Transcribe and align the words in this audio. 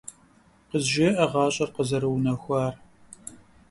КъызжеӀэ 0.69 1.25
гъащӀэр 1.31 1.69
къызэрыунэхуар! 1.75 2.73